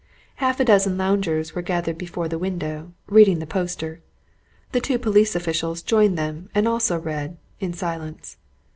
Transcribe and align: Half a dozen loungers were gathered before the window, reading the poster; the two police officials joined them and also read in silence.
Half 0.37 0.59
a 0.59 0.65
dozen 0.65 0.97
loungers 0.97 1.53
were 1.53 1.61
gathered 1.61 1.99
before 1.99 2.27
the 2.27 2.39
window, 2.39 2.91
reading 3.05 3.37
the 3.37 3.45
poster; 3.45 4.01
the 4.71 4.81
two 4.81 4.97
police 4.97 5.35
officials 5.35 5.83
joined 5.83 6.17
them 6.17 6.49
and 6.55 6.67
also 6.67 6.97
read 6.99 7.37
in 7.59 7.71
silence. 7.71 8.37